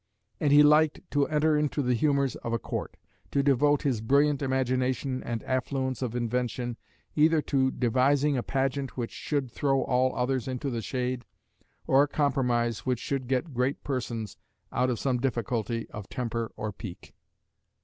And 0.39 0.51
he 0.51 0.63
liked 0.63 0.99
to 1.11 1.27
enter 1.27 1.55
into 1.55 1.83
the 1.83 1.93
humours 1.93 2.35
of 2.37 2.53
a 2.53 2.57
Court; 2.57 2.97
to 3.29 3.43
devote 3.43 3.83
his 3.83 4.01
brilliant 4.01 4.41
imagination 4.41 5.21
and 5.21 5.43
affluence 5.43 6.01
of 6.01 6.15
invention 6.15 6.75
either 7.15 7.39
to 7.43 7.69
devising 7.69 8.35
a 8.35 8.41
pageant 8.41 8.97
which 8.97 9.11
should 9.11 9.51
throw 9.51 9.83
all 9.83 10.15
others 10.15 10.47
into 10.47 10.71
the 10.71 10.81
shade, 10.81 11.23
or 11.85 12.01
a 12.01 12.07
compromise 12.07 12.79
which 12.79 12.97
should 12.99 13.27
get 13.27 13.53
great 13.53 13.83
persons 13.83 14.37
out 14.71 14.89
of 14.89 14.97
some 14.97 15.19
difficulty 15.19 15.87
of 15.91 16.09
temper 16.09 16.51
or 16.57 16.71
pique. 16.71 17.13